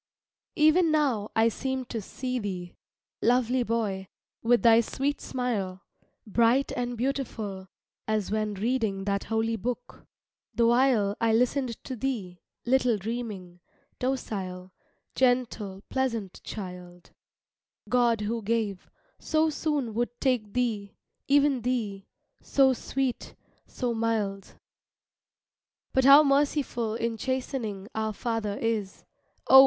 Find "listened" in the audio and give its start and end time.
11.33-11.83